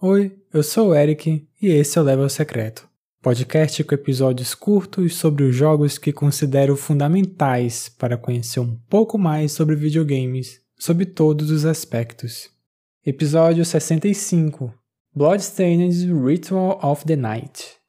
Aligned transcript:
Oi, 0.00 0.36
eu 0.52 0.62
sou 0.64 0.88
o 0.88 0.94
Eric 0.94 1.46
e 1.60 1.68
esse 1.68 1.96
é 1.96 2.00
o 2.00 2.04
Level 2.04 2.28
Secreto, 2.28 2.88
podcast 3.22 3.84
com 3.84 3.94
episódios 3.94 4.52
curtos 4.52 5.14
sobre 5.14 5.44
os 5.44 5.54
jogos 5.54 5.96
que 5.96 6.12
considero 6.12 6.76
fundamentais 6.76 7.88
para 7.88 8.16
conhecer 8.16 8.58
um 8.58 8.76
pouco 8.90 9.16
mais 9.16 9.52
sobre 9.52 9.76
videogames, 9.76 10.60
sob 10.76 11.06
todos 11.06 11.52
os 11.52 11.64
aspectos. 11.64 12.50
Episódio 13.06 13.64
65 13.64 14.74
Bloodstained 15.14 16.12
Ritual 16.12 16.80
of 16.82 17.04
the 17.04 17.14
Night 17.14 17.80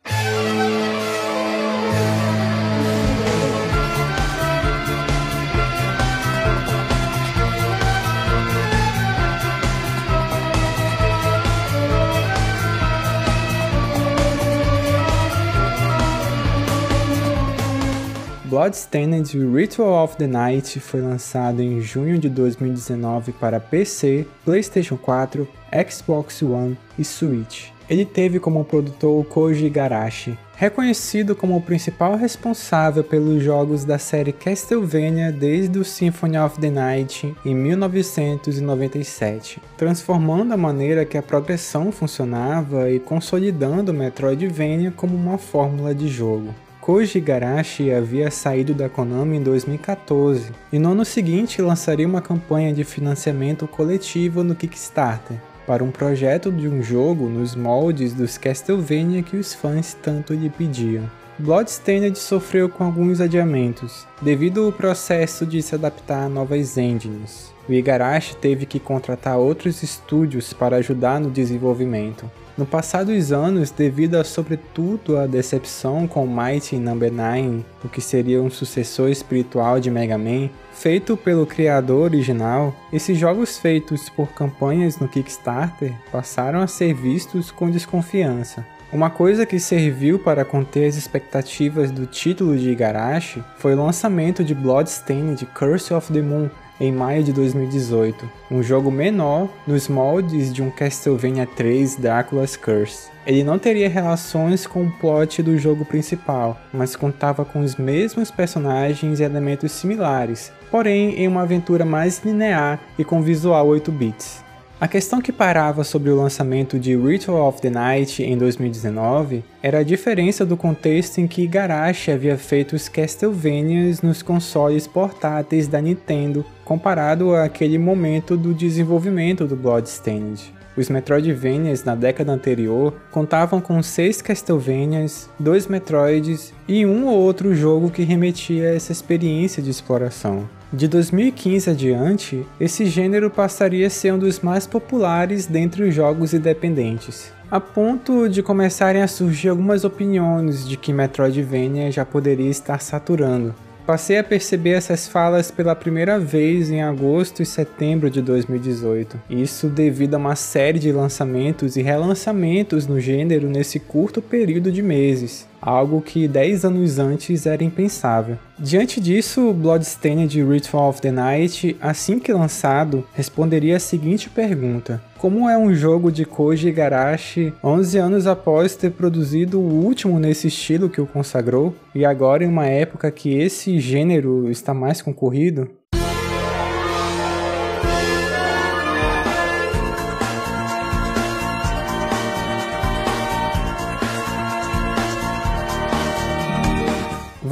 Bloodstained 18.64 19.36
Ritual 19.54 20.06
of 20.06 20.16
the 20.16 20.26
Night 20.26 20.80
foi 20.80 21.02
lançado 21.02 21.62
em 21.62 21.82
junho 21.82 22.18
de 22.18 22.30
2019 22.30 23.34
para 23.34 23.60
PC, 23.60 24.26
PlayStation 24.46 24.96
4, 24.96 25.46
Xbox 25.90 26.42
One 26.42 26.78
e 26.98 27.04
Switch. 27.04 27.72
Ele 27.90 28.06
teve 28.06 28.40
como 28.40 28.64
produtor 28.64 29.26
Koji 29.26 29.66
Igarashi, 29.66 30.38
reconhecido 30.56 31.36
como 31.36 31.58
o 31.58 31.62
principal 31.62 32.16
responsável 32.16 33.04
pelos 33.04 33.44
jogos 33.44 33.84
da 33.84 33.98
série 33.98 34.32
Castlevania 34.32 35.30
desde 35.30 35.78
o 35.78 35.84
Symphony 35.84 36.38
of 36.38 36.58
the 36.62 36.70
Night 36.70 37.36
em 37.44 37.54
1997, 37.54 39.62
transformando 39.76 40.54
a 40.54 40.58
maneira 40.58 41.04
que 41.04 41.18
a 41.18 41.22
progressão 41.22 41.92
funcionava 41.92 42.90
e 42.90 42.98
consolidando 42.98 43.94
Metroidvania 43.94 44.94
como 44.96 45.18
uma 45.18 45.38
fórmula 45.38 45.94
de 45.94 46.08
jogo. 46.08 46.56
Koji 46.84 47.20
Igarashi 47.20 47.94
havia 47.94 48.30
saído 48.30 48.74
da 48.74 48.90
Konami 48.90 49.38
em 49.38 49.42
2014 49.42 50.52
e 50.70 50.78
no 50.78 50.92
ano 50.92 51.06
seguinte 51.06 51.62
lançaria 51.62 52.06
uma 52.06 52.22
campanha 52.22 52.74
de 52.74 52.84
financiamento 52.84 53.66
coletivo 53.66 54.44
no 54.44 54.54
Kickstarter 54.54 55.38
para 55.66 55.82
um 55.82 55.92
projeto 55.92 56.52
de 56.52 56.68
um 56.68 56.84
jogo 56.84 57.30
nos 57.30 57.56
moldes 57.56 58.14
dos 58.14 58.38
Castlevania 58.38 59.24
que 59.24 59.38
os 59.38 59.54
fãs 59.54 59.94
tanto 59.94 60.34
lhe 60.34 60.50
pediam. 60.50 61.10
Bloodstained 61.44 62.18
sofreu 62.18 62.70
com 62.70 62.86
alguns 62.86 63.20
adiamentos, 63.20 64.08
devido 64.22 64.66
ao 64.66 64.72
processo 64.72 65.46
de 65.46 65.62
se 65.62 65.76
adaptar 65.76 66.24
a 66.24 66.30
novas 66.30 66.78
engines. 66.78 67.54
O 67.68 67.74
Igarashi 67.74 68.38
teve 68.38 68.66
que 68.66 68.80
contratar 68.80 69.38
outros 69.38 69.84
estúdios 69.84 70.54
para 70.54 70.78
ajudar 70.78 71.20
no 71.20 71.30
desenvolvimento, 71.30 72.32
no 72.58 72.66
passar 72.66 73.04
dos 73.04 73.34
anos, 73.34 73.72
devido 73.72 74.16
a 74.16 74.24
sobretudo 74.24 75.18
a 75.18 75.28
decepção 75.28 76.08
com 76.08 76.26
Mighty 76.26 76.78
Number 76.78 77.12
no. 77.12 77.18
9, 77.18 77.66
o 77.84 77.90
que 77.90 78.00
seria 78.00 78.42
um 78.42 78.50
sucessor 78.50 79.10
espiritual 79.10 79.82
de 79.82 79.92
Mega 79.92 80.18
Man, 80.18 80.50
feito 80.72 81.18
pelo 81.18 81.46
criador 81.46 82.04
original, 82.04 82.74
esses 82.94 83.18
jogos 83.18 83.58
feitos 83.58 84.08
por 84.08 84.30
campanhas 84.30 84.98
no 84.98 85.10
Kickstarter 85.10 85.94
passaram 86.10 86.62
a 86.62 86.68
ser 86.68 86.94
vistos 86.94 87.52
com 87.52 87.70
desconfiança. 87.70 88.66
Uma 88.94 89.10
coisa 89.10 89.44
que 89.44 89.60
serviu 89.60 90.20
para 90.20 90.46
conter 90.46 90.88
as 90.88 90.96
expectativas 90.96 91.90
do 91.90 92.06
título 92.06 92.56
de 92.56 92.70
Igarashi 92.70 93.44
foi 93.58 93.74
o 93.74 93.84
lançamento 93.84 94.44
de 94.44 94.54
Bloodstained 94.54 95.44
Curse 95.48 95.92
of 95.96 96.14
the 96.14 96.22
Moon 96.22 96.48
em 96.80 96.92
maio 96.92 97.24
de 97.24 97.34
2018, 97.34 98.30
um 98.52 98.62
jogo 98.62 98.92
menor 98.92 99.50
nos 99.66 99.88
moldes 99.88 100.54
de 100.54 100.62
um 100.62 100.70
Castlevania 100.70 101.48
3 101.48 101.96
Dracula's 101.96 102.56
Curse. 102.56 103.10
Ele 103.26 103.44
não 103.44 103.58
teria 103.58 103.90
relações 103.90 104.68
com 104.68 104.84
o 104.84 104.92
plot 104.92 105.42
do 105.42 105.58
jogo 105.58 105.84
principal, 105.86 106.60
mas 106.72 106.96
contava 106.96 107.44
com 107.44 107.62
os 107.62 107.76
mesmos 107.76 108.30
personagens 108.30 109.20
e 109.20 109.24
elementos 109.24 109.72
similares, 109.72 110.52
porém 110.70 111.16
em 111.16 111.28
uma 111.28 111.42
aventura 111.42 111.84
mais 111.84 112.22
linear 112.24 112.80
e 113.00 113.04
com 113.04 113.24
visual 113.24 113.66
8 113.66 113.92
bits. 113.92 114.43
A 114.84 114.88
questão 114.90 115.22
que 115.22 115.32
parava 115.32 115.82
sobre 115.86 116.10
o 116.10 116.16
lançamento 116.18 116.78
de 116.78 116.94
Ritual 116.94 117.48
of 117.48 117.62
the 117.62 117.70
Night 117.70 118.22
em 118.22 118.38
2019 118.38 119.42
era 119.62 119.80
a 119.80 119.84
diferença 119.84 120.46
do 120.46 120.58
contexto 120.58 121.20
em 121.20 121.26
que 121.26 121.44
Igarashi 121.44 122.12
havia 122.12 122.38
feito 122.38 122.76
os 122.76 122.90
Castlevanias 122.90 124.02
nos 124.02 124.22
consoles 124.22 124.86
portáteis 124.86 125.70
da 125.70 125.80
Nintendo, 125.80 126.46
comparado 126.66 127.34
àquele 127.34 127.78
momento 127.78 128.36
do 128.36 128.54
desenvolvimento 128.54 129.48
do 129.48 129.56
Bloodstained. 129.56 130.54
Os 130.76 130.90
Metroidvanias 130.90 131.86
na 131.86 131.96
década 131.96 132.34
anterior 132.34 132.94
contavam 133.10 133.62
com 133.62 133.82
seis 133.82 134.22
Castlevanias, 134.22 135.30
dois 135.40 135.66
Metroids 135.66 136.54
e 136.68 136.86
um 136.86 137.08
ou 137.08 137.20
outro 137.20 137.56
jogo 137.56 137.90
que 137.90 138.04
remetia 138.04 138.72
a 138.72 138.76
essa 138.76 138.92
experiência 138.92 139.64
de 139.64 139.70
exploração. 139.70 140.46
De 140.76 140.88
2015 140.88 141.70
adiante, 141.70 142.44
esse 142.60 142.88
gênero 142.88 143.30
passaria 143.30 143.86
a 143.86 143.92
ser 143.92 144.12
um 144.12 144.18
dos 144.18 144.40
mais 144.40 144.66
populares 144.66 145.46
dentre 145.46 145.84
os 145.84 145.94
jogos 145.94 146.34
independentes, 146.34 147.32
a 147.52 147.60
ponto 147.60 148.28
de 148.28 148.42
começarem 148.42 149.04
a 149.04 149.08
surgir 149.08 149.50
algumas 149.50 149.84
opiniões 149.84 150.68
de 150.68 150.76
que 150.76 150.92
Metroidvania 150.92 151.92
já 151.92 152.04
poderia 152.04 152.50
estar 152.50 152.82
saturando. 152.82 153.54
Passei 153.86 154.18
a 154.18 154.24
perceber 154.24 154.72
essas 154.72 155.08
falas 155.08 155.52
pela 155.52 155.76
primeira 155.76 156.18
vez 156.18 156.72
em 156.72 156.82
agosto 156.82 157.44
e 157.44 157.46
setembro 157.46 158.10
de 158.10 158.20
2018. 158.24 159.22
Isso 159.30 159.68
devido 159.68 160.16
a 160.16 160.18
uma 160.18 160.36
série 160.36 160.80
de 160.80 160.92
lançamentos 160.92 161.76
e 161.76 161.84
relançamentos 161.84 162.88
no 162.88 163.00
gênero 163.00 163.48
nesse 163.48 163.80
curto 163.80 164.24
período 164.24 164.72
de 164.72 164.82
meses, 164.82 165.46
algo 165.64 166.02
que 166.02 166.28
10 166.28 166.66
anos 166.66 167.00
antes 167.00 167.46
era 167.46 167.64
impensável. 167.64 168.38
Diante 168.60 169.00
disso, 169.00 169.54
Bloodstained 169.54 170.42
Ritual 170.44 170.90
of 170.90 171.02
the 171.02 171.12
Night, 171.12 171.76
assim 171.82 172.20
que 172.20 172.32
lançado, 172.32 173.06
responderia 173.14 173.78
a 173.78 173.80
seguinte 173.80 174.30
pergunta: 174.30 175.02
Como 175.18 175.50
é 175.50 175.58
um 175.58 175.74
jogo 175.74 176.12
de 176.12 176.26
Koji 176.26 176.68
Igarashi 176.68 177.54
11 177.64 177.98
anos 177.98 178.28
após 178.28 178.76
ter 178.76 178.92
produzido 178.92 179.60
o 179.60 179.84
último 179.84 180.20
nesse 180.20 180.48
estilo 180.48 180.90
que 180.90 181.02
o 181.02 181.08
consagrou, 181.08 181.74
e 181.96 182.06
agora 182.06 182.44
em 182.44 182.48
uma 182.48 182.68
época 182.68 183.10
que 183.10 183.34
esse 183.34 183.80
gênero 183.80 184.50
está 184.52 184.74
mais 184.74 185.02
concorrido? 185.02 185.70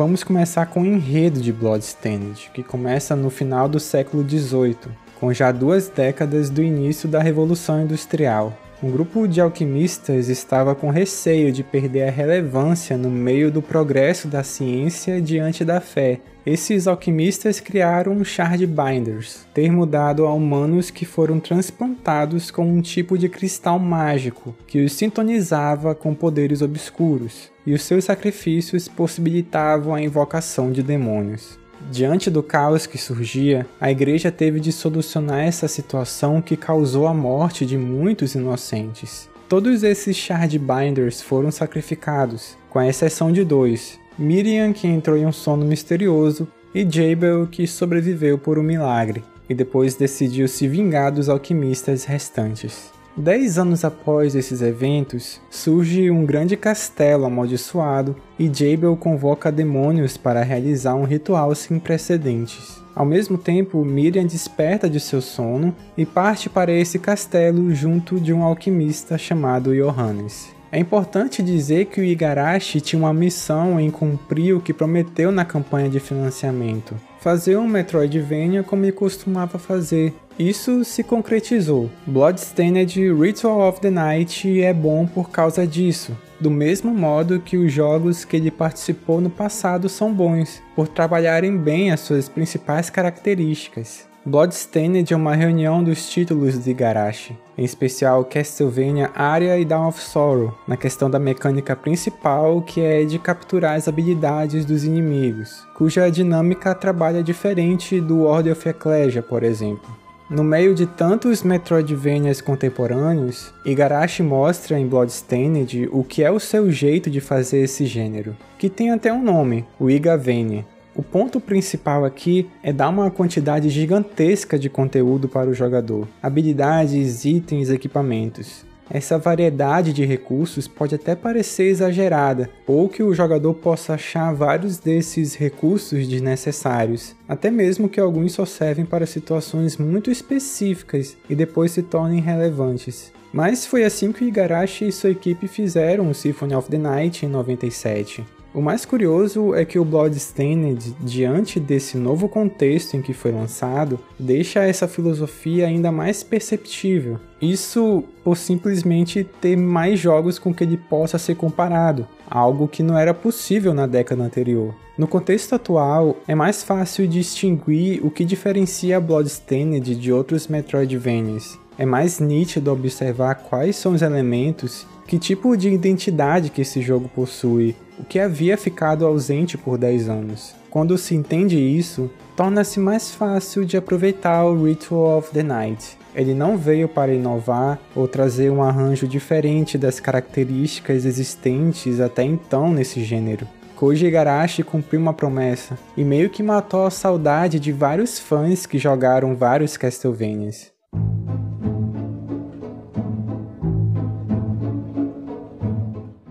Vamos 0.01 0.23
começar 0.23 0.65
com 0.65 0.81
o 0.81 0.85
enredo 0.87 1.39
de 1.39 1.53
Bloodstained, 1.53 2.49
que 2.55 2.63
começa 2.63 3.15
no 3.15 3.29
final 3.29 3.69
do 3.69 3.79
século 3.79 4.27
XVIII, 4.27 4.75
com 5.19 5.31
já 5.31 5.51
duas 5.51 5.89
décadas 5.89 6.49
do 6.49 6.59
início 6.63 7.07
da 7.07 7.21
Revolução 7.21 7.83
Industrial. 7.83 8.51
Um 8.83 8.89
grupo 8.89 9.27
de 9.27 9.39
alquimistas 9.39 10.27
estava 10.27 10.73
com 10.73 10.89
receio 10.89 11.51
de 11.51 11.63
perder 11.63 12.07
a 12.07 12.09
relevância 12.09 12.97
no 12.97 13.11
meio 13.11 13.51
do 13.51 13.61
progresso 13.61 14.27
da 14.27 14.41
ciência 14.41 15.21
diante 15.21 15.63
da 15.63 15.79
fé. 15.79 16.19
Esses 16.43 16.87
alquimistas 16.87 17.59
criaram 17.59 18.23
Shardbinders, 18.23 19.45
termo 19.53 19.85
dado 19.85 20.25
a 20.25 20.33
humanos 20.33 20.89
que 20.89 21.05
foram 21.05 21.39
transplantados 21.39 22.49
com 22.49 22.65
um 22.65 22.81
tipo 22.81 23.19
de 23.19 23.29
cristal 23.29 23.77
mágico 23.77 24.55
que 24.65 24.83
os 24.83 24.93
sintonizava 24.93 25.93
com 25.93 26.15
poderes 26.15 26.63
obscuros, 26.63 27.51
e 27.63 27.75
os 27.75 27.83
seus 27.83 28.05
sacrifícios 28.05 28.87
possibilitavam 28.87 29.93
a 29.93 30.01
invocação 30.01 30.71
de 30.71 30.81
demônios. 30.81 31.60
Diante 31.89 32.29
do 32.29 32.43
caos 32.43 32.85
que 32.85 32.97
surgia, 32.97 33.65
a 33.79 33.89
igreja 33.89 34.31
teve 34.31 34.59
de 34.59 34.71
solucionar 34.71 35.39
essa 35.39 35.67
situação 35.67 36.41
que 36.41 36.55
causou 36.55 37.07
a 37.07 37.13
morte 37.13 37.65
de 37.65 37.77
muitos 37.77 38.35
inocentes. 38.35 39.29
Todos 39.49 39.83
esses 39.83 40.15
Shardbinders 40.15 41.21
foram 41.21 41.51
sacrificados, 41.51 42.57
com 42.69 42.79
a 42.79 42.87
exceção 42.87 43.31
de 43.31 43.43
dois: 43.43 43.99
Miriam, 44.17 44.71
que 44.71 44.87
entrou 44.87 45.17
em 45.17 45.25
um 45.25 45.31
sono 45.31 45.65
misterioso, 45.65 46.47
e 46.73 46.89
Jabel, 46.89 47.47
que 47.47 47.67
sobreviveu 47.67 48.37
por 48.37 48.57
um 48.57 48.63
milagre, 48.63 49.23
e 49.49 49.53
depois 49.53 49.95
decidiu 49.95 50.47
se 50.47 50.67
vingar 50.67 51.11
dos 51.11 51.27
alquimistas 51.27 52.05
restantes. 52.05 52.91
Dez 53.15 53.57
anos 53.57 53.83
após 53.83 54.35
esses 54.35 54.61
eventos, 54.61 55.41
surge 55.49 56.09
um 56.09 56.25
grande 56.25 56.55
castelo 56.55 57.25
amaldiçoado 57.25 58.15
e 58.39 58.45
Jabel 58.45 58.95
convoca 58.95 59.51
demônios 59.51 60.15
para 60.15 60.43
realizar 60.43 60.95
um 60.95 61.03
ritual 61.03 61.53
sem 61.53 61.77
precedentes. 61.77 62.81
Ao 62.95 63.05
mesmo 63.05 63.37
tempo, 63.37 63.83
Miriam 63.83 64.25
desperta 64.25 64.89
de 64.89 64.99
seu 64.99 65.21
sono 65.21 65.75
e 65.97 66.05
parte 66.05 66.49
para 66.49 66.71
esse 66.71 66.97
castelo 66.97 67.75
junto 67.75 68.17
de 68.17 68.31
um 68.31 68.43
alquimista 68.43 69.17
chamado 69.17 69.75
Johannes. 69.75 70.49
É 70.71 70.79
importante 70.79 71.43
dizer 71.43 71.87
que 71.87 71.99
o 71.99 72.03
Igarashi 72.05 72.79
tinha 72.79 73.01
uma 73.01 73.13
missão 73.13 73.77
em 73.77 73.91
cumprir 73.91 74.55
o 74.55 74.61
que 74.61 74.73
prometeu 74.73 75.29
na 75.29 75.43
campanha 75.43 75.89
de 75.89 75.99
financiamento: 75.99 76.95
fazer 77.21 77.55
um 77.55 77.67
Metroidvania 77.67 78.63
como 78.63 78.83
ele 78.83 78.91
costumava 78.91 79.57
fazer. 79.57 80.13
Isso 80.37 80.83
se 80.83 81.03
concretizou. 81.03 81.89
Bloodstained 82.05 82.99
Ritual 83.13 83.69
of 83.69 83.79
the 83.79 83.91
Night 83.91 84.61
é 84.61 84.73
bom 84.73 85.05
por 85.05 85.29
causa 85.29 85.65
disso, 85.67 86.17
do 86.39 86.49
mesmo 86.49 86.93
modo 86.93 87.39
que 87.39 87.57
os 87.57 87.71
jogos 87.71 88.25
que 88.25 88.35
ele 88.35 88.49
participou 88.49 89.21
no 89.21 89.29
passado 89.29 89.87
são 89.87 90.11
bons, 90.11 90.61
por 90.75 90.87
trabalharem 90.87 91.55
bem 91.55 91.91
as 91.91 91.99
suas 91.99 92.27
principais 92.27 92.89
características. 92.89 94.10
Bloodstained 94.23 95.11
é 95.11 95.17
uma 95.17 95.33
reunião 95.33 95.83
dos 95.83 96.07
títulos 96.07 96.63
de 96.63 96.69
Igarashi, 96.69 97.35
em 97.57 97.63
especial 97.63 98.23
Castlevania 98.23 99.09
Aria 99.15 99.57
e 99.57 99.65
Dawn 99.65 99.87
of 99.87 99.99
Sorrow, 99.99 100.55
na 100.67 100.77
questão 100.77 101.09
da 101.09 101.17
mecânica 101.17 101.75
principal 101.75 102.61
que 102.61 102.81
é 102.81 103.03
de 103.03 103.17
capturar 103.17 103.75
as 103.75 103.87
habilidades 103.87 104.63
dos 104.63 104.83
inimigos, 104.83 105.65
cuja 105.75 106.11
dinâmica 106.11 106.75
trabalha 106.75 107.23
diferente 107.23 107.99
do 107.99 108.21
Order 108.21 108.53
of 108.53 108.69
Ecclesia, 108.69 109.23
por 109.23 109.41
exemplo. 109.41 109.89
No 110.29 110.43
meio 110.43 110.75
de 110.75 110.85
tantos 110.85 111.41
Metroidvanias 111.41 112.39
contemporâneos, 112.41 113.51
Igarashi 113.65 114.21
mostra 114.21 114.79
em 114.79 114.87
Bloodstained 114.87 115.89
o 115.91 116.03
que 116.03 116.23
é 116.23 116.29
o 116.29 116.39
seu 116.39 116.71
jeito 116.71 117.09
de 117.09 117.19
fazer 117.19 117.63
esse 117.63 117.87
gênero, 117.87 118.37
que 118.59 118.69
tem 118.69 118.91
até 118.91 119.11
um 119.11 119.23
nome, 119.23 119.65
o 119.79 119.89
Igavania, 119.89 120.63
o 120.93 121.01
ponto 121.01 121.39
principal 121.39 122.03
aqui 122.03 122.49
é 122.61 122.73
dar 122.73 122.89
uma 122.89 123.09
quantidade 123.09 123.69
gigantesca 123.69 124.59
de 124.59 124.69
conteúdo 124.69 125.29
para 125.29 125.49
o 125.49 125.53
jogador, 125.53 126.07
habilidades, 126.21 127.23
itens, 127.23 127.69
equipamentos. 127.69 128.65
Essa 128.93 129.17
variedade 129.17 129.93
de 129.93 130.03
recursos 130.03 130.67
pode 130.67 130.93
até 130.93 131.15
parecer 131.15 131.67
exagerada, 131.67 132.49
ou 132.67 132.89
que 132.89 133.01
o 133.01 133.13
jogador 133.13 133.53
possa 133.53 133.93
achar 133.93 134.33
vários 134.33 134.79
desses 134.79 135.33
recursos 135.33 136.05
desnecessários, 136.05 137.15
até 137.25 137.49
mesmo 137.49 137.87
que 137.87 138.01
alguns 138.01 138.33
só 138.33 138.45
servem 138.45 138.83
para 138.83 139.05
situações 139.05 139.77
muito 139.77 140.11
específicas 140.11 141.15
e 141.29 141.35
depois 141.35 141.71
se 141.71 141.81
tornem 141.81 142.19
relevantes. 142.19 143.13
Mas 143.31 143.65
foi 143.65 143.85
assim 143.85 144.11
que 144.11 144.25
Igarashi 144.25 144.89
e 144.89 144.91
sua 144.91 145.11
equipe 145.11 145.47
fizeram 145.47 146.09
o 146.09 146.13
Symphony 146.13 146.53
of 146.53 146.69
the 146.69 146.77
Night 146.77 147.25
em 147.25 147.29
97. 147.29 148.25
O 148.53 148.61
mais 148.61 148.83
curioso 148.83 149.55
é 149.55 149.63
que 149.63 149.79
o 149.79 149.85
Bloodstained, 149.85 150.93
diante 150.99 151.57
desse 151.57 151.95
novo 151.95 152.27
contexto 152.27 152.97
em 152.97 153.01
que 153.01 153.13
foi 153.13 153.31
lançado, 153.31 153.97
deixa 154.19 154.65
essa 154.65 154.89
filosofia 154.89 155.67
ainda 155.67 155.89
mais 155.89 156.21
perceptível. 156.21 157.17
Isso 157.41 158.03
por 158.25 158.35
simplesmente 158.35 159.23
ter 159.39 159.55
mais 159.55 159.97
jogos 159.97 160.37
com 160.37 160.53
que 160.53 160.65
ele 160.65 160.75
possa 160.75 161.17
ser 161.17 161.35
comparado, 161.35 162.05
algo 162.29 162.67
que 162.67 162.83
não 162.83 162.97
era 162.97 163.13
possível 163.13 163.73
na 163.73 163.87
década 163.87 164.21
anterior. 164.21 164.75
No 164.97 165.07
contexto 165.07 165.55
atual, 165.55 166.17
é 166.27 166.35
mais 166.35 166.61
fácil 166.61 167.07
distinguir 167.07 168.05
o 168.05 168.11
que 168.11 168.25
diferencia 168.25 168.99
Bloodstained 168.99 169.95
de 169.95 170.11
outros 170.11 170.49
Metroidvanias. 170.49 171.57
É 171.77 171.85
mais 171.85 172.19
nítido 172.19 172.69
observar 172.69 173.35
quais 173.35 173.77
são 173.77 173.93
os 173.93 174.01
elementos, 174.01 174.85
que 175.07 175.17
tipo 175.17 175.55
de 175.55 175.69
identidade 175.69 176.49
que 176.49 176.61
esse 176.61 176.81
jogo 176.81 177.09
possui 177.15 177.75
o 178.01 178.03
que 178.03 178.19
havia 178.19 178.57
ficado 178.57 179.05
ausente 179.05 179.57
por 179.57 179.77
10 179.77 180.09
anos. 180.09 180.55
Quando 180.71 180.97
se 180.97 181.13
entende 181.13 181.57
isso, 181.57 182.09
torna-se 182.35 182.79
mais 182.79 183.13
fácil 183.13 183.63
de 183.63 183.77
aproveitar 183.77 184.43
o 184.45 184.65
Ritual 184.65 185.19
of 185.19 185.31
the 185.31 185.43
Night. 185.43 185.97
Ele 186.15 186.33
não 186.33 186.57
veio 186.57 186.89
para 186.89 187.13
inovar 187.13 187.79
ou 187.95 188.07
trazer 188.07 188.49
um 188.51 188.63
arranjo 188.63 189.07
diferente 189.07 189.77
das 189.77 189.99
características 189.99 191.05
existentes 191.05 191.99
até 191.99 192.23
então 192.23 192.73
nesse 192.73 193.03
gênero. 193.03 193.47
Koji 193.75 194.07
Igarashi 194.07 194.63
cumpriu 194.63 194.99
uma 194.99 195.13
promessa 195.13 195.77
e 195.95 196.03
meio 196.03 196.29
que 196.29 196.43
matou 196.43 196.85
a 196.85 196.91
saudade 196.91 197.59
de 197.59 197.71
vários 197.71 198.19
fãs 198.19 198.65
que 198.65 198.77
jogaram 198.77 199.35
vários 199.35 199.77
Castlevanias. 199.77 200.71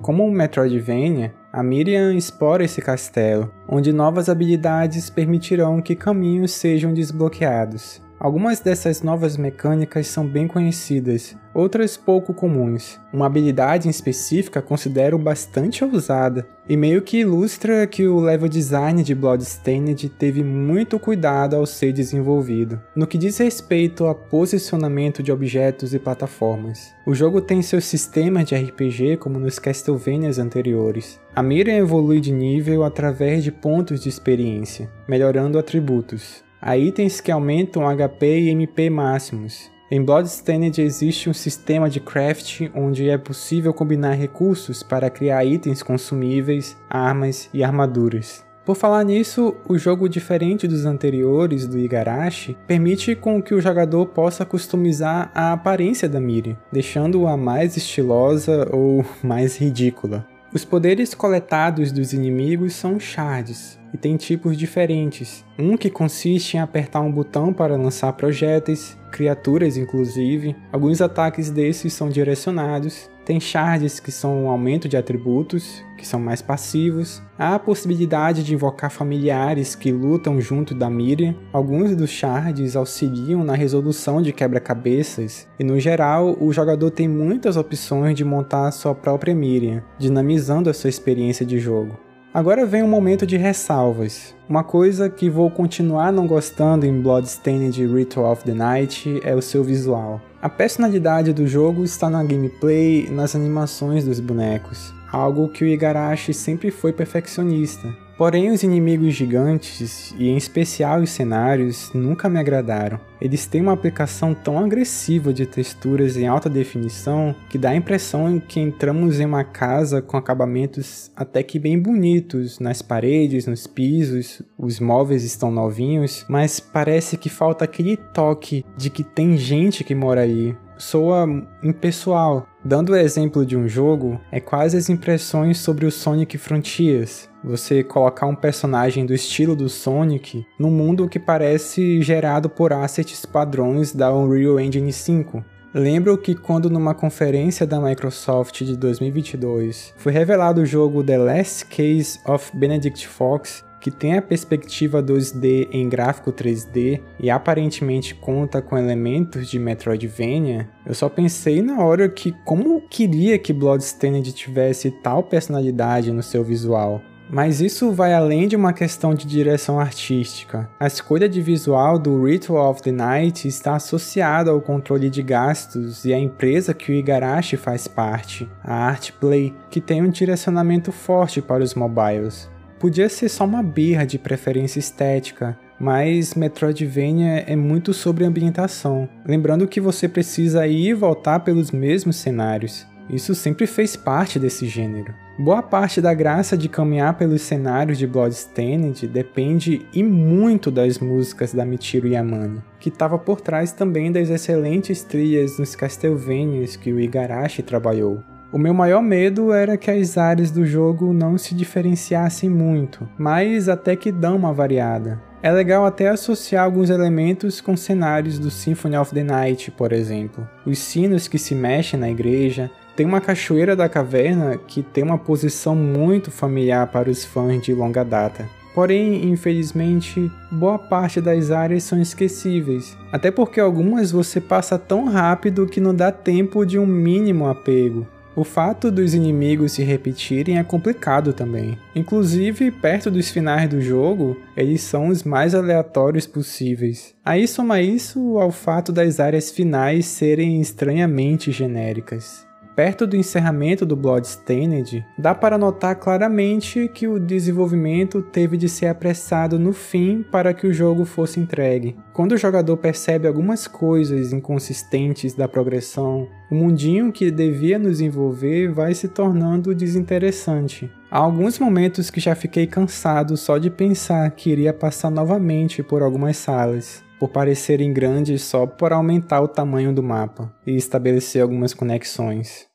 Como 0.02 0.24
um 0.24 0.30
Metroidvania, 0.30 1.32
a 1.52 1.62
Miriam 1.62 2.14
explora 2.14 2.64
esse 2.64 2.80
castelo, 2.80 3.52
onde 3.68 3.92
novas 3.92 4.28
habilidades 4.28 5.10
permitirão 5.10 5.82
que 5.82 5.96
caminhos 5.96 6.52
sejam 6.52 6.94
desbloqueados. 6.94 8.00
Algumas 8.20 8.60
dessas 8.60 9.00
novas 9.00 9.38
mecânicas 9.38 10.06
são 10.06 10.26
bem 10.26 10.46
conhecidas, 10.46 11.34
outras 11.54 11.96
pouco 11.96 12.34
comuns. 12.34 13.00
Uma 13.10 13.24
habilidade 13.24 13.88
em 13.88 13.90
específica 13.90 14.60
considero 14.60 15.16
bastante 15.16 15.82
ousada 15.82 16.46
e 16.68 16.76
meio 16.76 17.00
que 17.00 17.20
ilustra 17.20 17.86
que 17.86 18.06
o 18.06 18.20
level 18.20 18.46
design 18.46 19.02
de 19.02 19.14
Bloodstained 19.14 20.06
teve 20.10 20.44
muito 20.44 20.98
cuidado 20.98 21.56
ao 21.56 21.64
ser 21.64 21.94
desenvolvido. 21.94 22.78
No 22.94 23.06
que 23.06 23.16
diz 23.16 23.38
respeito 23.38 24.06
a 24.06 24.14
posicionamento 24.14 25.22
de 25.22 25.32
objetos 25.32 25.94
e 25.94 25.98
plataformas, 25.98 26.92
o 27.06 27.14
jogo 27.14 27.40
tem 27.40 27.62
seu 27.62 27.80
sistema 27.80 28.44
de 28.44 28.54
RPG 28.54 29.16
como 29.16 29.38
nos 29.38 29.58
Castlevanias 29.58 30.38
anteriores. 30.38 31.18
A 31.34 31.42
mira 31.42 31.72
evolui 31.72 32.20
de 32.20 32.32
nível 32.32 32.84
através 32.84 33.42
de 33.42 33.50
pontos 33.50 33.98
de 34.02 34.10
experiência, 34.10 34.90
melhorando 35.08 35.58
atributos. 35.58 36.49
Há 36.62 36.76
itens 36.76 37.22
que 37.22 37.32
aumentam 37.32 37.88
HP 37.88 38.40
e 38.40 38.50
MP 38.50 38.90
máximos. 38.90 39.70
Em 39.90 40.04
Bloodstained 40.04 40.78
existe 40.80 41.30
um 41.30 41.32
sistema 41.32 41.88
de 41.88 42.00
craft 42.00 42.68
onde 42.74 43.08
é 43.08 43.16
possível 43.16 43.72
combinar 43.72 44.12
recursos 44.12 44.82
para 44.82 45.08
criar 45.08 45.42
itens 45.44 45.82
consumíveis, 45.82 46.76
armas 46.88 47.48
e 47.54 47.64
armaduras. 47.64 48.44
Por 48.64 48.76
falar 48.76 49.02
nisso, 49.04 49.56
o 49.66 49.78
jogo 49.78 50.06
diferente 50.06 50.68
dos 50.68 50.84
anteriores 50.84 51.66
do 51.66 51.78
Igarashi 51.78 52.56
permite 52.66 53.16
com 53.16 53.42
que 53.42 53.54
o 53.54 53.60
jogador 53.60 54.06
possa 54.08 54.44
customizar 54.44 55.30
a 55.34 55.54
aparência 55.54 56.08
da 56.08 56.20
Miri, 56.20 56.58
deixando-a 56.70 57.38
mais 57.38 57.74
estilosa 57.74 58.68
ou 58.70 59.02
mais 59.24 59.56
ridícula. 59.56 60.26
Os 60.52 60.64
poderes 60.64 61.14
coletados 61.14 61.90
dos 61.90 62.12
inimigos 62.12 62.74
são 62.74 63.00
shards, 63.00 63.79
e 63.92 63.98
tem 63.98 64.16
tipos 64.16 64.56
diferentes. 64.56 65.44
Um 65.58 65.76
que 65.76 65.90
consiste 65.90 66.56
em 66.56 66.60
apertar 66.60 67.00
um 67.00 67.12
botão 67.12 67.52
para 67.52 67.76
lançar 67.76 68.12
projéteis, 68.12 68.96
criaturas 69.10 69.76
inclusive. 69.76 70.56
Alguns 70.72 71.00
ataques 71.00 71.50
desses 71.50 71.92
são 71.92 72.08
direcionados. 72.08 73.10
Tem 73.24 73.38
shards 73.38 74.00
que 74.00 74.10
são 74.10 74.44
um 74.44 74.48
aumento 74.48 74.88
de 74.88 74.96
atributos, 74.96 75.84
que 75.96 76.06
são 76.06 76.18
mais 76.18 76.42
passivos. 76.42 77.22
Há 77.38 77.54
a 77.54 77.58
possibilidade 77.58 78.42
de 78.42 78.54
invocar 78.54 78.90
familiares 78.90 79.74
que 79.74 79.92
lutam 79.92 80.40
junto 80.40 80.74
da 80.74 80.90
Miriam. 80.90 81.36
Alguns 81.52 81.94
dos 81.94 82.10
shards 82.10 82.74
auxiliam 82.74 83.44
na 83.44 83.54
resolução 83.54 84.20
de 84.22 84.32
quebra-cabeças, 84.32 85.46
e 85.58 85.64
no 85.64 85.78
geral, 85.78 86.36
o 86.40 86.52
jogador 86.52 86.90
tem 86.90 87.06
muitas 87.06 87.56
opções 87.56 88.16
de 88.16 88.24
montar 88.24 88.70
sua 88.72 88.94
própria 88.94 89.34
Miriam, 89.34 89.82
dinamizando 89.98 90.68
a 90.70 90.74
sua 90.74 90.90
experiência 90.90 91.44
de 91.46 91.58
jogo. 91.58 92.09
Agora 92.32 92.64
vem 92.64 92.80
um 92.80 92.88
momento 92.88 93.26
de 93.26 93.36
ressalvas. 93.36 94.36
Uma 94.48 94.62
coisa 94.62 95.10
que 95.10 95.28
vou 95.28 95.50
continuar 95.50 96.12
não 96.12 96.28
gostando 96.28 96.86
em 96.86 97.02
Bloodstained 97.02 97.84
Ritual 97.84 98.30
of 98.30 98.44
the 98.44 98.54
Night 98.54 99.20
é 99.24 99.34
o 99.34 99.42
seu 99.42 99.64
visual. 99.64 100.22
A 100.40 100.48
personalidade 100.48 101.32
do 101.32 101.48
jogo 101.48 101.82
está 101.82 102.08
na 102.08 102.22
gameplay 102.22 103.06
e 103.06 103.10
nas 103.10 103.34
animações 103.34 104.04
dos 104.04 104.20
bonecos, 104.20 104.94
algo 105.10 105.48
que 105.48 105.64
o 105.64 105.66
Igarashi 105.66 106.32
sempre 106.32 106.70
foi 106.70 106.92
perfeccionista. 106.92 107.88
Porém, 108.20 108.50
os 108.50 108.62
inimigos 108.62 109.14
gigantes, 109.14 110.14
e 110.18 110.28
em 110.28 110.36
especial 110.36 111.00
os 111.00 111.08
cenários, 111.08 111.90
nunca 111.94 112.28
me 112.28 112.38
agradaram. 112.38 113.00
Eles 113.18 113.46
têm 113.46 113.62
uma 113.62 113.72
aplicação 113.72 114.34
tão 114.34 114.58
agressiva 114.58 115.32
de 115.32 115.46
texturas 115.46 116.18
em 116.18 116.26
alta 116.26 116.46
definição 116.50 117.34
que 117.48 117.56
dá 117.56 117.70
a 117.70 117.76
impressão 117.76 118.38
que 118.38 118.60
entramos 118.60 119.20
em 119.20 119.24
uma 119.24 119.42
casa 119.42 120.02
com 120.02 120.18
acabamentos 120.18 121.10
até 121.16 121.42
que 121.42 121.58
bem 121.58 121.78
bonitos 121.78 122.58
nas 122.58 122.82
paredes, 122.82 123.46
nos 123.46 123.66
pisos, 123.66 124.42
os 124.58 124.78
móveis 124.80 125.24
estão 125.24 125.50
novinhos, 125.50 126.26
mas 126.28 126.60
parece 126.60 127.16
que 127.16 127.30
falta 127.30 127.64
aquele 127.64 127.96
toque 127.96 128.66
de 128.76 128.90
que 128.90 129.02
tem 129.02 129.38
gente 129.38 129.82
que 129.82 129.94
mora 129.94 130.20
aí 130.20 130.54
soa 130.76 131.26
impessoal. 131.62 132.46
Dando 132.62 132.92
o 132.92 132.96
exemplo 132.96 133.46
de 133.46 133.56
um 133.56 133.66
jogo, 133.66 134.20
é 134.30 134.40
quase 134.40 134.76
as 134.76 134.90
impressões 134.90 135.56
sobre 135.56 135.86
o 135.86 135.90
Sonic 135.90 136.36
Frontiers. 136.36 137.29
Você 137.42 137.82
colocar 137.82 138.26
um 138.26 138.34
personagem 138.34 139.06
do 139.06 139.14
estilo 139.14 139.56
do 139.56 139.68
Sonic 139.68 140.46
num 140.58 140.70
mundo 140.70 141.08
que 141.08 141.18
parece 141.18 142.02
gerado 142.02 142.50
por 142.50 142.72
assets 142.72 143.24
padrões 143.24 143.94
da 143.94 144.14
Unreal 144.14 144.60
Engine 144.60 144.92
5. 144.92 145.42
Lembro 145.72 146.18
que 146.18 146.34
quando 146.34 146.68
numa 146.68 146.94
conferência 146.94 147.66
da 147.66 147.80
Microsoft 147.80 148.62
de 148.62 148.76
2022 148.76 149.94
foi 149.96 150.12
revelado 150.12 150.60
o 150.60 150.66
jogo 150.66 151.02
The 151.02 151.16
Last 151.16 151.66
Case 151.66 152.18
of 152.26 152.50
Benedict 152.54 153.06
Fox, 153.06 153.64
que 153.80 153.90
tem 153.90 154.18
a 154.18 154.22
perspectiva 154.22 155.02
2D 155.02 155.68
em 155.72 155.88
gráfico 155.88 156.32
3D 156.32 157.00
e 157.18 157.30
aparentemente 157.30 158.14
conta 158.14 158.60
com 158.60 158.76
elementos 158.76 159.48
de 159.48 159.58
Metroidvania, 159.58 160.68
eu 160.84 160.92
só 160.92 161.08
pensei 161.08 161.62
na 161.62 161.82
hora 161.82 162.08
que 162.08 162.32
como 162.44 162.82
queria 162.82 163.38
que 163.38 163.52
Bloodstained 163.52 164.30
tivesse 164.32 164.90
tal 164.90 165.22
personalidade 165.22 166.12
no 166.12 166.22
seu 166.22 166.44
visual. 166.44 167.00
Mas 167.32 167.60
isso 167.60 167.92
vai 167.92 168.12
além 168.12 168.48
de 168.48 168.56
uma 168.56 168.72
questão 168.72 169.14
de 169.14 169.24
direção 169.24 169.78
artística. 169.78 170.68
A 170.80 170.86
escolha 170.86 171.28
de 171.28 171.40
visual 171.40 171.96
do 171.96 172.24
Ritual 172.24 172.70
of 172.70 172.82
the 172.82 172.90
Night 172.90 173.46
está 173.46 173.76
associada 173.76 174.50
ao 174.50 174.60
controle 174.60 175.08
de 175.08 175.22
gastos 175.22 176.04
e 176.04 176.12
à 176.12 176.18
empresa 176.18 176.74
que 176.74 176.90
o 176.90 176.94
Igarashi 176.94 177.56
faz 177.56 177.86
parte, 177.86 178.50
a 178.64 178.88
Artplay, 178.88 179.54
que 179.70 179.80
tem 179.80 180.02
um 180.02 180.10
direcionamento 180.10 180.90
forte 180.90 181.40
para 181.40 181.62
os 181.62 181.74
mobiles. 181.74 182.50
Podia 182.80 183.08
ser 183.08 183.28
só 183.28 183.44
uma 183.44 183.62
birra 183.62 184.04
de 184.04 184.18
preferência 184.18 184.80
estética, 184.80 185.56
mas 185.78 186.34
Metroidvania 186.34 187.44
é 187.46 187.54
muito 187.54 187.94
sobre 187.94 188.24
ambientação, 188.24 189.08
lembrando 189.24 189.68
que 189.68 189.80
você 189.80 190.08
precisa 190.08 190.66
ir 190.66 190.88
e 190.88 190.94
voltar 190.94 191.40
pelos 191.40 191.70
mesmos 191.70 192.16
cenários. 192.16 192.89
Isso 193.12 193.34
sempre 193.34 193.66
fez 193.66 193.96
parte 193.96 194.38
desse 194.38 194.66
gênero. 194.66 195.12
Boa 195.38 195.62
parte 195.62 196.00
da 196.00 196.14
graça 196.14 196.56
de 196.56 196.68
caminhar 196.68 197.14
pelos 197.14 197.42
cenários 197.42 197.98
de 197.98 198.06
Bloodstained 198.06 199.06
depende 199.08 199.86
e 199.92 200.02
muito 200.02 200.70
das 200.70 200.98
músicas 200.98 201.52
da 201.52 201.64
Michiru 201.64 202.06
Yamane, 202.06 202.62
que 202.78 202.88
estava 202.88 203.18
por 203.18 203.40
trás 203.40 203.72
também 203.72 204.12
das 204.12 204.30
excelentes 204.30 205.02
trilhas 205.02 205.58
nos 205.58 205.74
Castlevanias 205.74 206.76
que 206.76 206.92
o 206.92 207.00
Igarashi 207.00 207.62
trabalhou. 207.62 208.22
O 208.52 208.58
meu 208.58 208.74
maior 208.74 209.00
medo 209.00 209.52
era 209.52 209.76
que 209.76 209.90
as 209.90 210.18
áreas 210.18 210.50
do 210.50 210.66
jogo 210.66 211.12
não 211.12 211.38
se 211.38 211.54
diferenciassem 211.54 212.50
muito, 212.50 213.08
mas 213.16 213.68
até 213.68 213.94
que 213.94 214.10
dão 214.10 214.36
uma 214.36 214.52
variada. 214.52 215.20
É 215.42 215.50
legal 215.50 215.86
até 215.86 216.08
associar 216.08 216.64
alguns 216.64 216.90
elementos 216.90 217.62
com 217.62 217.74
cenários 217.74 218.38
do 218.38 218.50
Symphony 218.50 218.96
of 218.96 219.14
the 219.14 219.22
Night, 219.22 219.70
por 219.70 219.90
exemplo. 219.90 220.46
Os 220.66 220.78
sinos 220.80 221.28
que 221.28 221.38
se 221.38 221.54
mexem 221.54 221.98
na 221.98 222.10
igreja, 222.10 222.70
tem 223.00 223.06
uma 223.06 223.18
cachoeira 223.18 223.74
da 223.74 223.88
caverna 223.88 224.58
que 224.58 224.82
tem 224.82 225.02
uma 225.02 225.16
posição 225.16 225.74
muito 225.74 226.30
familiar 226.30 226.86
para 226.88 227.08
os 227.08 227.24
fãs 227.24 227.62
de 227.62 227.72
longa 227.72 228.04
data. 228.04 228.46
Porém, 228.74 229.24
infelizmente, 229.30 230.30
boa 230.52 230.78
parte 230.78 231.18
das 231.18 231.50
áreas 231.50 231.82
são 231.82 231.98
esquecíveis, 231.98 232.94
até 233.10 233.30
porque 233.30 233.58
algumas 233.58 234.12
você 234.12 234.38
passa 234.38 234.78
tão 234.78 235.06
rápido 235.06 235.66
que 235.66 235.80
não 235.80 235.94
dá 235.94 236.12
tempo 236.12 236.66
de 236.66 236.78
um 236.78 236.84
mínimo 236.84 237.48
apego. 237.48 238.06
O 238.36 238.44
fato 238.44 238.90
dos 238.90 239.14
inimigos 239.14 239.72
se 239.72 239.82
repetirem 239.82 240.58
é 240.58 240.62
complicado 240.62 241.32
também. 241.32 241.78
Inclusive, 241.96 242.70
perto 242.70 243.10
dos 243.10 243.30
finais 243.30 243.66
do 243.66 243.80
jogo, 243.80 244.36
eles 244.54 244.82
são 244.82 245.08
os 245.08 245.24
mais 245.24 245.54
aleatórios 245.54 246.26
possíveis. 246.26 247.14
Aí 247.24 247.48
soma 247.48 247.80
isso 247.80 248.38
ao 248.38 248.50
fato 248.50 248.92
das 248.92 249.18
áreas 249.18 249.50
finais 249.50 250.04
serem 250.04 250.60
estranhamente 250.60 251.50
genéricas. 251.50 252.49
Perto 252.80 253.06
do 253.06 253.14
encerramento 253.14 253.84
do 253.84 253.94
Bloodstained, 253.94 255.04
dá 255.18 255.34
para 255.34 255.58
notar 255.58 255.96
claramente 255.96 256.88
que 256.88 257.06
o 257.06 257.20
desenvolvimento 257.20 258.22
teve 258.22 258.56
de 258.56 258.70
ser 258.70 258.86
apressado 258.86 259.58
no 259.58 259.74
fim 259.74 260.22
para 260.22 260.54
que 260.54 260.66
o 260.66 260.72
jogo 260.72 261.04
fosse 261.04 261.38
entregue. 261.38 261.94
Quando 262.14 262.32
o 262.32 262.38
jogador 262.38 262.78
percebe 262.78 263.28
algumas 263.28 263.68
coisas 263.68 264.32
inconsistentes 264.32 265.34
da 265.34 265.46
progressão, 265.46 266.26
o 266.50 266.54
mundinho 266.54 267.12
que 267.12 267.30
devia 267.30 267.78
nos 267.78 268.00
envolver 268.00 268.72
vai 268.72 268.94
se 268.94 269.08
tornando 269.08 269.74
desinteressante. 269.74 270.90
Há 271.10 271.18
alguns 271.18 271.58
momentos 271.58 272.08
que 272.08 272.18
já 272.18 272.34
fiquei 272.34 272.66
cansado 272.66 273.36
só 273.36 273.58
de 273.58 273.68
pensar 273.68 274.30
que 274.30 274.48
iria 274.48 274.72
passar 274.72 275.10
novamente 275.10 275.82
por 275.82 276.00
algumas 276.00 276.38
salas 276.38 277.04
por 277.18 277.28
parecerem 277.28 277.92
grandes 277.92 278.40
só 278.40 278.66
por 278.66 278.94
aumentar 278.94 279.42
o 279.42 279.48
tamanho 279.48 279.92
do 279.92 280.02
mapa 280.02 280.50
e 280.66 280.74
estabelecer 280.74 281.42
algumas 281.42 281.74
conexões. 281.74 282.69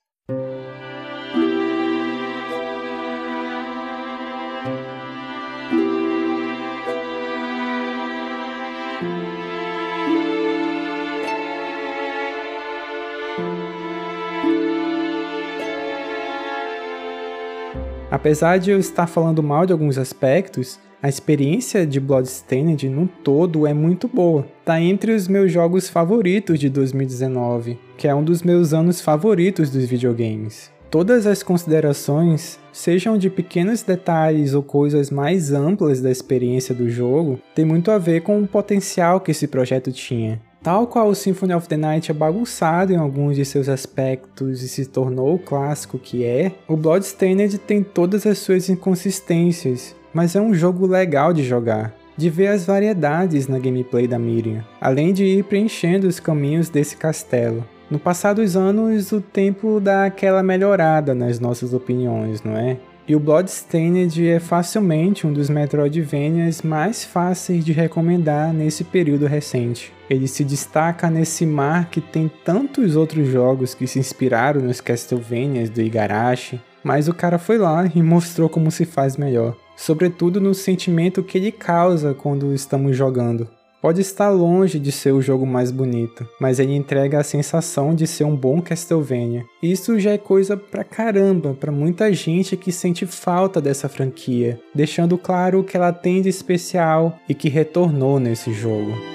Apesar 18.16 18.60
de 18.60 18.72
eu 18.72 18.80
estar 18.80 19.08
falando 19.08 19.44
mal 19.44 19.66
de 19.66 19.74
alguns 19.74 19.98
aspectos, 19.98 20.80
a 21.04 21.10
experiência 21.10 21.86
de 21.86 22.00
Bloodstained 22.00 22.88
no 22.88 23.08
todo 23.08 23.68
é 23.68 23.74
muito 23.74 24.08
boa. 24.08 24.48
Tá 24.64 24.80
entre 24.80 25.12
os 25.12 25.28
meus 25.28 25.52
jogos 25.52 25.90
favoritos 25.90 26.58
de 26.58 26.70
2019, 26.70 27.78
que 27.98 28.08
é 28.08 28.16
um 28.16 28.24
dos 28.24 28.42
meus 28.42 28.74
anos 28.74 29.02
favoritos 29.02 29.70
dos 29.70 29.84
videogames. 29.84 30.72
Todas 30.90 31.28
as 31.28 31.44
considerações, 31.44 32.58
sejam 32.72 33.18
de 33.18 33.30
pequenos 33.30 33.84
detalhes 33.84 34.54
ou 34.54 34.64
coisas 34.64 35.12
mais 35.12 35.52
amplas 35.52 36.00
da 36.00 36.10
experiência 36.10 36.74
do 36.74 36.90
jogo, 36.90 37.38
tem 37.54 37.66
muito 37.66 37.92
a 37.92 37.98
ver 37.98 38.22
com 38.22 38.42
o 38.42 38.48
potencial 38.48 39.20
que 39.20 39.32
esse 39.32 39.46
projeto 39.46 39.92
tinha. 39.92 40.42
Tal 40.66 40.88
qual 40.88 41.10
o 41.10 41.14
Symphony 41.14 41.54
of 41.54 41.68
the 41.68 41.78
Night 41.78 42.10
é 42.10 42.14
bagunçado 42.14 42.92
em 42.92 42.96
alguns 42.96 43.36
de 43.36 43.46
seus 43.46 43.70
aspectos 43.70 44.64
e 44.64 44.68
se 44.68 44.88
tornou 44.88 45.36
o 45.36 45.38
clássico 45.38 46.00
que 46.00 46.26
é, 46.26 46.54
o 46.68 46.76
Bloodstained 46.76 47.56
tem 47.60 47.84
todas 47.84 48.26
as 48.26 48.40
suas 48.40 48.68
inconsistências, 48.68 49.96
mas 50.12 50.36
é 50.36 50.42
um 50.42 50.56
jogo 50.56 50.88
legal 50.88 51.32
de 51.32 51.44
jogar, 51.44 51.94
de 52.18 52.32
ver 52.32 52.48
as 52.48 52.66
variedades 52.66 53.48
na 53.48 53.60
gameplay 53.60 54.08
da 54.08 54.18
Miriam, 54.18 54.66
além 54.82 55.14
de 55.14 55.24
ir 55.24 55.44
preenchendo 55.44 56.08
os 56.08 56.20
caminhos 56.20 56.68
desse 56.68 56.98
castelo. 56.98 57.64
No 57.88 58.00
passar 58.00 58.34
dos 58.34 58.58
anos, 58.58 59.12
o 59.12 59.22
tempo 59.22 59.80
dá 59.80 60.06
aquela 60.06 60.42
melhorada 60.42 61.14
nas 61.14 61.40
nossas 61.40 61.76
opiniões, 61.76 62.42
não 62.42 62.58
é? 62.58 62.78
E 63.08 63.16
o 63.16 63.20
Bloodstained 63.20 64.28
é 64.28 64.40
facilmente 64.40 65.28
um 65.28 65.34
dos 65.34 65.48
Metroidvanias 65.48 66.64
mais 66.64 67.06
fáceis 67.06 67.64
de 67.64 67.72
recomendar 67.72 68.52
nesse 68.52 68.84
período 68.84 69.28
recente. 69.28 69.94
Ele 70.10 70.28
se 70.28 70.44
destaca 70.44 71.08
nesse 71.08 71.46
mar 71.46 71.92
que 71.92 72.02
tem 72.02 72.32
tantos 72.44 72.96
outros 72.96 73.28
jogos 73.28 73.76
que 73.76 73.86
se 73.86 74.00
inspiraram 74.00 74.62
nos 74.62 74.82
Castlevanias 74.82 75.70
do 75.70 75.82
Igarashi, 75.82 76.60
mas 76.84 77.08
o 77.08 77.14
cara 77.14 77.38
foi 77.38 77.60
lá 77.60 77.86
e 77.94 78.02
mostrou 78.02 78.50
como 78.50 78.72
se 78.72 78.86
faz 78.86 79.18
melhor, 79.18 79.56
sobretudo 79.76 80.42
no 80.42 80.56
sentimento 80.56 81.24
que 81.24 81.38
ele 81.38 81.52
causa 81.52 82.12
quando 82.16 82.56
estamos 82.56 82.98
jogando. 82.98 83.48
Pode 83.86 84.02
estar 84.02 84.30
longe 84.30 84.80
de 84.80 84.92
ser 84.92 85.12
o 85.12 85.22
jogo 85.22 85.46
mais 85.46 85.70
bonito, 85.70 86.28
mas 86.42 86.60
ele 86.60 86.74
entrega 86.74 87.20
a 87.20 87.24
sensação 87.24 87.94
de 87.94 88.08
ser 88.08 88.24
um 88.24 88.36
bom 88.36 88.60
Castlevania. 88.60 89.46
Isso 89.62 90.00
já 90.00 90.10
é 90.10 90.18
coisa 90.18 90.58
pra 90.58 90.84
caramba 90.84 91.54
para 91.54 91.72
muita 91.72 92.12
gente 92.12 92.58
que 92.58 92.72
sente 92.72 93.06
falta 93.06 93.62
dessa 93.62 93.88
franquia, 93.88 94.60
deixando 94.74 95.20
claro 95.20 95.64
que 95.64 95.78
ela 95.78 95.94
tem 95.94 96.20
de 96.20 96.30
especial 96.30 97.20
e 97.30 97.36
que 97.36 97.48
retornou 97.48 98.20
nesse 98.20 98.52
jogo. 98.52 99.15